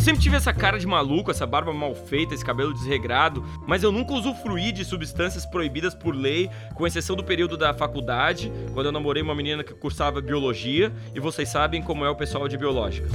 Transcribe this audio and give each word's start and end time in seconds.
Eu 0.00 0.04
sempre 0.04 0.22
tive 0.22 0.34
essa 0.34 0.50
cara 0.50 0.78
de 0.78 0.86
maluco, 0.86 1.30
essa 1.30 1.46
barba 1.46 1.74
mal 1.74 1.94
feita, 1.94 2.32
esse 2.32 2.42
cabelo 2.42 2.72
desregrado, 2.72 3.44
mas 3.66 3.82
eu 3.82 3.92
nunca 3.92 4.14
usufruí 4.14 4.72
de 4.72 4.82
substâncias 4.82 5.44
proibidas 5.44 5.94
por 5.94 6.16
lei, 6.16 6.48
com 6.74 6.86
exceção 6.86 7.14
do 7.14 7.22
período 7.22 7.54
da 7.54 7.74
faculdade, 7.74 8.50
quando 8.72 8.86
eu 8.86 8.92
namorei 8.92 9.22
uma 9.22 9.34
menina 9.34 9.62
que 9.62 9.74
cursava 9.74 10.22
biologia, 10.22 10.90
e 11.14 11.20
vocês 11.20 11.50
sabem 11.50 11.82
como 11.82 12.02
é 12.02 12.08
o 12.08 12.16
pessoal 12.16 12.48
de 12.48 12.56
biológicas. 12.56 13.12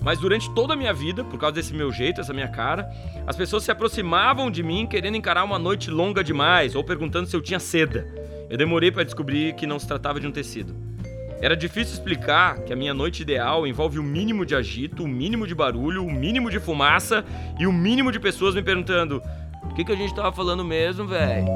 Mas 0.00 0.20
durante 0.20 0.48
toda 0.54 0.74
a 0.74 0.76
minha 0.76 0.94
vida, 0.94 1.24
por 1.24 1.36
causa 1.36 1.56
desse 1.56 1.74
meu 1.74 1.90
jeito, 1.90 2.20
essa 2.20 2.32
minha 2.32 2.46
cara, 2.46 2.88
as 3.26 3.34
pessoas 3.34 3.64
se 3.64 3.72
aproximavam 3.72 4.52
de 4.52 4.62
mim 4.62 4.86
querendo 4.86 5.16
encarar 5.16 5.42
uma 5.42 5.58
noite 5.58 5.90
longa 5.90 6.22
demais 6.22 6.76
ou 6.76 6.84
perguntando 6.84 7.26
se 7.26 7.34
eu 7.34 7.42
tinha 7.42 7.58
seda. 7.58 8.06
Eu 8.48 8.56
demorei 8.56 8.92
para 8.92 9.02
descobrir 9.02 9.52
que 9.56 9.66
não 9.66 9.80
se 9.80 9.88
tratava 9.88 10.20
de 10.20 10.28
um 10.28 10.30
tecido. 10.30 10.93
Era 11.40 11.56
difícil 11.56 11.94
explicar 11.94 12.60
que 12.60 12.72
a 12.72 12.76
minha 12.76 12.94
noite 12.94 13.22
ideal 13.22 13.66
envolve 13.66 13.98
o 13.98 14.02
mínimo 14.02 14.46
de 14.46 14.54
agito, 14.54 15.04
o 15.04 15.08
mínimo 15.08 15.46
de 15.46 15.54
barulho, 15.54 16.04
o 16.04 16.10
mínimo 16.10 16.50
de 16.50 16.58
fumaça 16.58 17.24
e 17.58 17.66
o 17.66 17.72
mínimo 17.72 18.10
de 18.10 18.18
pessoas 18.18 18.54
me 18.54 18.62
perguntando: 18.62 19.22
o 19.64 19.74
que, 19.74 19.84
que 19.84 19.92
a 19.92 19.96
gente 19.96 20.14
tava 20.14 20.32
falando 20.32 20.64
mesmo, 20.64 21.06
velho? 21.06 21.46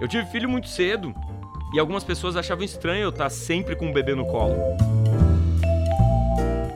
Eu 0.00 0.08
tive 0.08 0.26
filho 0.26 0.48
muito 0.48 0.68
cedo 0.68 1.14
e 1.72 1.78
algumas 1.78 2.02
pessoas 2.02 2.36
achavam 2.36 2.64
estranho 2.64 3.04
eu 3.04 3.10
estar 3.10 3.30
sempre 3.30 3.76
com 3.76 3.86
um 3.86 3.92
bebê 3.92 4.14
no 4.14 4.26
colo. 4.26 4.56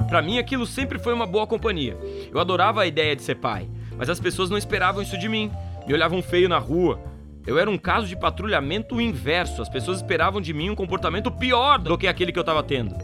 Para 0.09 0.23
mim, 0.23 0.39
aquilo 0.39 0.65
sempre 0.65 0.99
foi 0.99 1.13
uma 1.13 1.27
boa 1.27 1.47
companhia. 1.47 1.97
Eu 2.33 2.39
adorava 2.39 2.83
a 2.83 2.87
ideia 2.87 3.17
de 3.17 3.23
ser 3.23 3.35
pai, 3.35 3.69
mas 3.97 4.09
as 4.09 4.21
pessoas 4.21 4.49
não 4.49 4.57
esperavam 4.57 5.03
isso 5.03 5.19
de 5.19 5.29
mim. 5.29 5.51
Me 5.87 5.93
olhavam 5.93 6.23
feio 6.23 6.49
na 6.49 6.59
rua, 6.59 7.01
eu 7.47 7.59
era 7.59 7.71
um 7.71 7.79
caso 7.79 8.07
de 8.07 8.17
patrulhamento 8.17 9.01
inverso. 9.01 9.63
As 9.63 9.69
pessoas 9.69 9.99
esperavam 9.99 10.41
de 10.41 10.53
mim 10.53 10.71
um 10.71 10.75
comportamento 10.75 11.31
pior 11.31 11.79
do 11.79 11.97
que 11.97 12.09
aquele 12.09 12.33
que 12.33 12.39
eu 12.39 12.43
estava 12.43 12.63
tendo. 12.63 12.95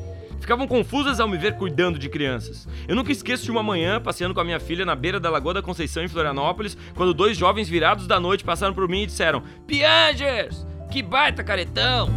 Ficavam 0.41 0.67
confusas 0.67 1.21
ao 1.21 1.29
me 1.29 1.39
ver 1.39 1.55
cuidando 1.55 2.01
de 2.01 2.09
crianças. 2.09 2.67
Eu 2.89 2.97
nunca 2.97 3.13
esqueço 3.13 3.45
de 3.45 3.51
uma 3.53 3.63
manhã 3.63 4.01
passeando 4.01 4.35
com 4.35 4.41
a 4.41 4.45
minha 4.45 4.59
filha 4.59 4.85
na 4.85 4.97
beira 4.97 5.21
da 5.21 5.31
Lagoa 5.31 5.55
da 5.55 5.63
Conceição 5.63 6.03
em 6.03 6.09
Florianópolis, 6.09 6.77
quando 6.97 7.15
dois 7.15 7.37
jovens 7.37 7.69
virados 7.69 8.09
da 8.09 8.19
noite 8.19 8.43
passaram 8.43 8.75
por 8.75 8.89
mim 8.89 9.03
e 9.03 9.07
disseram: 9.07 9.45
Piangers, 9.69 10.67
que 10.91 11.01
baita 11.01 11.45
caretão! 11.45 12.09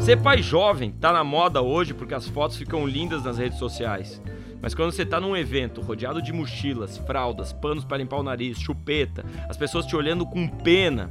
Ser 0.00 0.16
pai 0.16 0.42
jovem 0.42 0.90
tá 0.90 1.12
na 1.12 1.22
moda 1.22 1.60
hoje 1.60 1.92
porque 1.92 2.14
as 2.14 2.26
fotos 2.26 2.56
ficam 2.56 2.86
lindas 2.86 3.24
nas 3.24 3.36
redes 3.36 3.58
sociais. 3.58 4.20
Mas 4.62 4.74
quando 4.74 4.92
você 4.92 5.04
tá 5.04 5.20
num 5.20 5.36
evento 5.36 5.80
rodeado 5.80 6.22
de 6.22 6.32
mochilas, 6.32 6.96
fraldas, 6.98 7.52
panos 7.52 7.84
para 7.84 7.98
limpar 7.98 8.18
o 8.18 8.22
nariz, 8.22 8.60
chupeta, 8.60 9.24
as 9.48 9.56
pessoas 9.56 9.84
te 9.84 9.96
olhando 9.96 10.24
com 10.24 10.46
pena, 10.46 11.10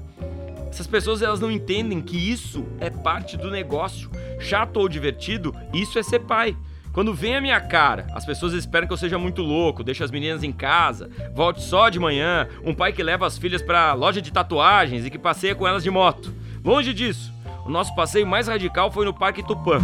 essas 0.70 0.88
pessoas 0.88 1.22
elas 1.22 1.42
não 1.42 1.52
entendem 1.52 2.02
que 2.02 2.18
isso 2.18 2.66
é 2.80 2.90
parte 2.90 3.36
do 3.36 3.52
negócio. 3.52 4.10
Chato 4.40 4.78
ou 4.78 4.88
divertido, 4.88 5.54
isso 5.74 6.00
é 6.00 6.04
ser 6.04 6.20
pai. 6.20 6.56
Quando 6.94 7.14
vem 7.14 7.36
a 7.36 7.42
minha 7.42 7.60
cara, 7.60 8.08
as 8.14 8.26
pessoas 8.26 8.54
esperam 8.54 8.88
que 8.88 8.94
eu 8.94 8.98
seja 8.98 9.18
muito 9.18 9.42
louco, 9.42 9.84
deixe 9.84 10.04
as 10.04 10.12
meninas 10.12 10.44
em 10.44 10.52
casa, 10.52 11.10
volte 11.34 11.62
só 11.62 11.90
de 11.90 12.00
manhã, 12.00 12.48
um 12.66 12.74
pai 12.74 12.94
que 12.94 13.04
leva 13.04 13.28
as 13.28 13.38
filhas 13.38 13.62
para 13.62 13.94
loja 13.94 14.22
de 14.22 14.32
tatuagens 14.32 15.06
e 15.06 15.10
que 15.10 15.20
passeia 15.20 15.56
com 15.56 15.68
elas 15.68 15.84
de 15.84 15.92
moto. 15.92 16.34
Longe 16.64 16.94
disso. 16.94 17.34
O 17.66 17.70
nosso 17.70 17.94
passeio 17.96 18.26
mais 18.26 18.48
radical 18.48 18.92
foi 18.92 19.06
no 19.06 19.14
Parque 19.14 19.44
Tupã. 19.44 19.80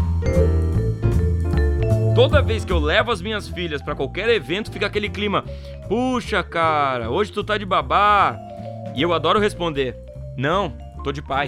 Toda 2.17 2.41
vez 2.41 2.65
que 2.65 2.73
eu 2.73 2.79
levo 2.79 3.11
as 3.11 3.21
minhas 3.21 3.47
filhas 3.47 3.79
para 3.79 3.93
qualquer 3.93 4.27
evento, 4.29 4.71
fica 4.71 4.87
aquele 4.87 5.07
clima: 5.07 5.43
"Puxa, 5.87 6.41
cara, 6.41 7.11
hoje 7.11 7.31
tu 7.31 7.43
tá 7.43 7.59
de 7.59 7.63
babá". 7.63 8.35
E 8.95 9.03
eu 9.03 9.13
adoro 9.13 9.39
responder: 9.39 9.95
"Não, 10.35 10.73
tô 11.03 11.11
de 11.11 11.21
pai". 11.21 11.47